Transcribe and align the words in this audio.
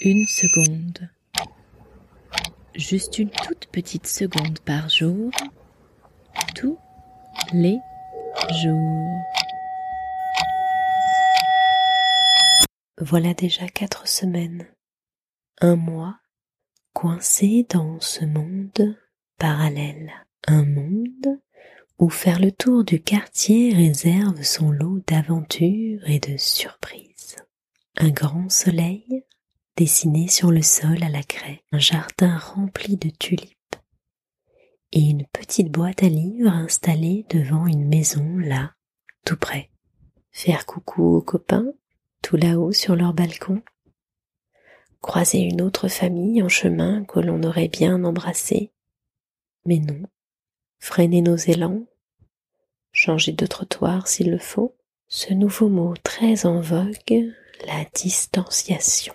Une 0.00 0.26
seconde. 0.26 1.10
Juste 2.76 3.18
une 3.18 3.30
toute 3.30 3.66
petite 3.66 4.06
seconde 4.06 4.60
par 4.60 4.88
jour. 4.88 5.32
Tous 6.54 6.78
les 7.52 7.78
jours. 8.62 9.20
Voilà 13.00 13.34
déjà 13.34 13.66
quatre 13.66 14.06
semaines, 14.06 14.68
un 15.60 15.74
mois, 15.74 16.20
coincé 16.92 17.66
dans 17.68 17.98
ce 17.98 18.24
monde 18.24 18.96
parallèle. 19.36 20.12
Un 20.46 20.64
monde 20.64 21.40
où 21.98 22.08
faire 22.08 22.38
le 22.38 22.52
tour 22.52 22.84
du 22.84 23.02
quartier 23.02 23.74
réserve 23.74 24.44
son 24.44 24.70
lot 24.70 25.00
d'aventures 25.08 26.08
et 26.08 26.20
de 26.20 26.36
surprises. 26.36 27.34
Un 27.96 28.10
grand 28.10 28.48
soleil 28.48 29.24
dessiné 29.78 30.26
sur 30.26 30.50
le 30.50 30.60
sol 30.60 31.04
à 31.04 31.08
la 31.08 31.22
craie, 31.22 31.62
un 31.70 31.78
jardin 31.78 32.36
rempli 32.36 32.96
de 32.96 33.10
tulipes 33.10 33.76
et 34.90 34.98
une 34.98 35.24
petite 35.26 35.70
boîte 35.70 36.02
à 36.02 36.08
livres 36.08 36.50
installée 36.50 37.24
devant 37.30 37.64
une 37.64 37.86
maison 37.86 38.38
là, 38.38 38.74
tout 39.24 39.36
près. 39.36 39.70
Faire 40.32 40.66
coucou 40.66 41.14
aux 41.14 41.22
copains, 41.22 41.66
tout 42.22 42.36
là-haut 42.36 42.72
sur 42.72 42.96
leur 42.96 43.14
balcon. 43.14 43.62
Croiser 45.00 45.38
une 45.38 45.62
autre 45.62 45.86
famille 45.86 46.42
en 46.42 46.48
chemin 46.48 47.04
que 47.04 47.20
l'on 47.20 47.44
aurait 47.44 47.68
bien 47.68 48.02
embrassé. 48.02 48.72
Mais 49.64 49.78
non, 49.78 50.02
freiner 50.80 51.22
nos 51.22 51.36
élans, 51.36 51.86
changer 52.90 53.30
de 53.30 53.46
trottoir 53.46 54.08
s'il 54.08 54.32
le 54.32 54.38
faut, 54.38 54.74
ce 55.06 55.32
nouveau 55.34 55.68
mot 55.68 55.94
très 56.02 56.46
en 56.46 56.60
vogue, 56.60 57.32
la 57.64 57.84
distanciation. 57.94 59.14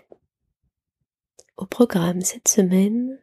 Au 1.56 1.68
programme 1.68 2.22
cette 2.22 2.48
semaine, 2.48 3.20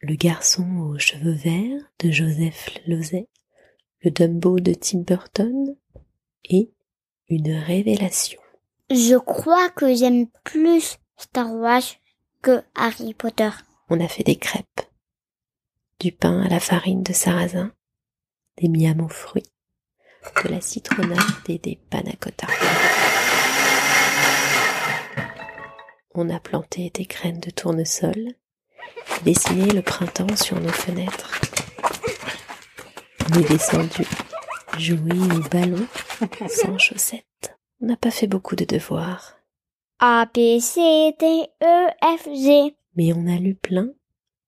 le 0.00 0.16
garçon 0.16 0.66
aux 0.80 0.98
cheveux 0.98 1.34
verts 1.34 1.80
de 2.00 2.10
Joseph 2.10 2.70
Lozet, 2.88 3.28
le 4.02 4.10
Dumbo 4.10 4.58
de 4.58 4.74
Tim 4.74 5.00
Burton 5.00 5.76
et 6.44 6.72
une 7.28 7.52
révélation. 7.52 8.40
Je 8.90 9.16
crois 9.16 9.70
que 9.70 9.94
j'aime 9.94 10.26
plus 10.42 10.98
Star 11.16 11.54
Wars 11.54 11.82
que 12.42 12.62
Harry 12.74 13.14
Potter. 13.14 13.50
On 13.88 14.00
a 14.00 14.08
fait 14.08 14.24
des 14.24 14.36
crêpes, 14.36 14.80
du 16.00 16.10
pain 16.10 16.42
à 16.42 16.48
la 16.48 16.60
farine 16.60 17.04
de 17.04 17.12
sarrasin, 17.12 17.72
des 18.56 18.68
miams 18.68 19.02
aux 19.02 19.08
fruits, 19.08 19.52
de 20.44 20.48
la 20.48 20.60
citronnade 20.60 21.18
et 21.48 21.58
des 21.58 21.78
panna 21.90 22.12
On 26.20 26.30
a 26.30 26.40
planté 26.40 26.90
des 26.90 27.04
graines 27.04 27.38
de 27.38 27.50
tournesol, 27.50 28.34
dessiné 29.24 29.70
le 29.70 29.82
printemps 29.82 30.34
sur 30.34 30.58
nos 30.58 30.68
fenêtres. 30.72 31.40
On 33.30 33.38
est 33.38 33.48
descendu, 33.48 34.04
jouer 34.76 35.12
au 35.12 35.48
ballon 35.48 35.86
sans 36.48 36.76
chaussettes. 36.76 37.56
On 37.80 37.86
n'a 37.86 37.96
pas 37.96 38.10
fait 38.10 38.26
beaucoup 38.26 38.56
de 38.56 38.64
devoirs. 38.64 39.36
A, 40.00 40.26
B, 40.26 40.58
C, 40.58 41.14
D, 41.20 41.46
E, 41.62 41.88
F, 42.16 42.24
G. 42.24 42.74
Mais 42.96 43.12
on 43.12 43.28
a 43.28 43.36
lu 43.36 43.54
plein, 43.54 43.90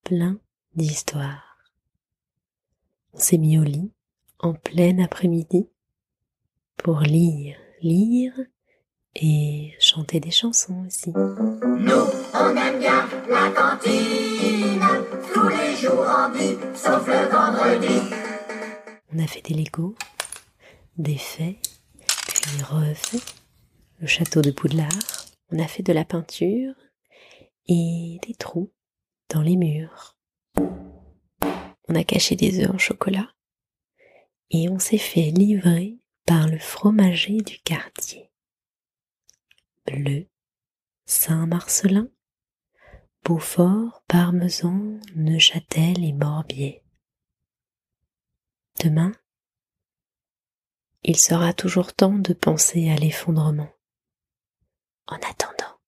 plein 0.02 0.40
d'histoires. 0.74 1.56
On 3.14 3.20
s'est 3.20 3.38
mis 3.38 3.60
au 3.60 3.62
lit 3.62 3.92
en 4.40 4.54
plein 4.54 4.98
après-midi 4.98 5.68
pour 6.76 6.98
lire, 6.98 7.56
lire 7.80 8.34
et 9.16 9.72
chanter 9.78 10.20
des 10.20 10.30
chansons 10.30 10.84
aussi. 10.86 11.10
Nous, 11.10 12.06
on 12.34 12.56
aime 12.56 12.78
bien 12.78 13.08
la 13.28 13.50
cantine, 13.50 14.80
tous 15.32 15.48
les 15.48 15.76
jours 15.76 16.06
en 16.06 16.30
vie, 16.30 16.56
sauf 16.74 17.06
le 17.06 17.28
vendredi. 17.30 18.14
On 19.12 19.18
a 19.18 19.26
fait 19.26 19.42
des 19.42 19.54
Legos, 19.54 19.96
des 20.96 21.16
faits, 21.16 21.58
puis 22.28 22.62
refait 22.62 23.18
le 23.98 24.06
château 24.06 24.40
de 24.40 24.50
Poudlard. 24.50 24.88
On 25.52 25.58
a 25.58 25.66
fait 25.66 25.82
de 25.82 25.92
la 25.92 26.04
peinture 26.04 26.74
et 27.66 28.18
des 28.26 28.34
trous 28.34 28.72
dans 29.28 29.42
les 29.42 29.56
murs. 29.56 30.16
On 31.88 31.94
a 31.94 32.04
caché 32.04 32.36
des 32.36 32.60
œufs 32.60 32.70
en 32.70 32.78
chocolat 32.78 33.28
et 34.50 34.68
on 34.68 34.78
s'est 34.78 34.98
fait 34.98 35.30
livrer 35.30 35.98
par 36.26 36.48
le 36.48 36.58
fromager 36.58 37.38
du 37.38 37.58
quartier. 37.58 38.29
Bleu, 39.90 40.28
Saint-Marcelin, 41.06 42.08
Beaufort, 43.24 44.02
Parmesan, 44.06 45.00
Neuchâtel 45.16 46.04
et 46.04 46.12
Morbier. 46.12 46.84
Demain, 48.82 49.12
il 51.02 51.18
sera 51.18 51.52
toujours 51.52 51.92
temps 51.92 52.18
de 52.18 52.32
penser 52.32 52.88
à 52.90 52.96
l'effondrement. 52.96 53.72
En 55.06 55.16
attendant, 55.16 55.80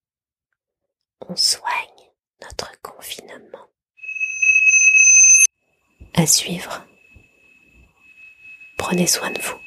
on 1.28 1.36
soigne 1.36 1.70
notre 2.42 2.72
confinement. 2.82 3.68
À 6.14 6.26
suivre. 6.26 6.84
Prenez 8.76 9.06
soin 9.06 9.30
de 9.30 9.40
vous. 9.40 9.60